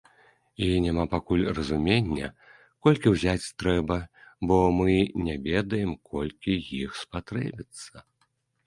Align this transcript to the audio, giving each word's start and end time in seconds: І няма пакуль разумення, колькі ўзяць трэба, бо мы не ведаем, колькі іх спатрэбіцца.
І 0.67 0.69
няма 0.85 1.03
пакуль 1.11 1.43
разумення, 1.57 2.31
колькі 2.87 3.13
ўзяць 3.17 3.51
трэба, 3.65 3.99
бо 4.51 4.59
мы 4.79 4.97
не 5.29 5.35
ведаем, 5.51 5.91
колькі 6.15 6.61
іх 6.83 6.89
спатрэбіцца. 7.05 7.95